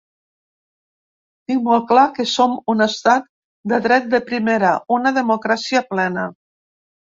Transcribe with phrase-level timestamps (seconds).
[1.51, 3.29] Tinc molt clar que som un estat
[3.75, 6.29] de dret de primera, una democràcia plena.